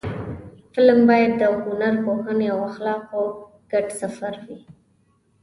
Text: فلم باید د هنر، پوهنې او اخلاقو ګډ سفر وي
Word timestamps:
فلم 0.73 0.99
باید 1.09 1.31
د 1.41 1.43
هنر، 1.63 1.93
پوهنې 2.05 2.47
او 2.53 2.59
اخلاقو 2.69 3.23
ګډ 3.71 3.87
سفر 4.01 4.33
وي 4.45 4.59